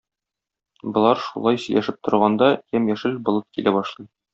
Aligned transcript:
Болар 0.95 1.21
шулай 1.27 1.61
сөйләшеп 1.67 2.01
торганда, 2.09 2.51
ямь-яшел 2.81 3.19
болыт 3.31 3.51
килә 3.59 3.81
башлый. 3.81 4.15